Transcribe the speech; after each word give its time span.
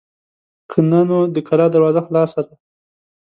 که 0.69 0.77
نه 0.89 0.99
نو 1.09 1.19
د 1.35 1.37
کلا 1.47 1.67
دروازه 1.71 2.01
خلاصه 2.07 2.41
ده. 2.47 2.53